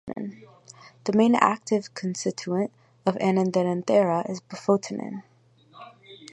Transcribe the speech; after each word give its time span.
The 1.03 1.13
main 1.13 1.35
active 1.35 1.93
constituent 1.93 2.71
of 3.05 3.17
"Anadenanthera" 3.17 4.27
is 4.27 4.41
bufotenin. 4.41 5.21